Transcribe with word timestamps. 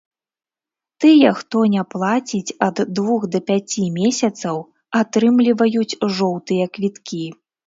Тыя, 1.03 1.33
хто 1.41 1.57
не 1.73 1.83
плаціць 1.93 2.55
ад 2.69 2.81
двух 3.01 3.27
да 3.35 3.39
пяці 3.51 3.83
месяцаў, 3.99 4.57
атрымліваюць 5.03 5.97
жоўтыя 6.17 6.65
квіткі. 6.79 7.23